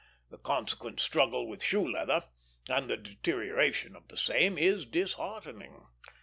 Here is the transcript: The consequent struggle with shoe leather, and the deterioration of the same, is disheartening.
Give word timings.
The 0.31 0.39
consequent 0.39 0.99
struggle 0.99 1.47
with 1.47 1.61
shoe 1.61 1.87
leather, 1.87 2.23
and 2.67 2.89
the 2.89 2.97
deterioration 2.97 3.95
of 3.95 4.07
the 4.07 4.17
same, 4.17 4.57
is 4.57 4.83
disheartening. 4.87 5.85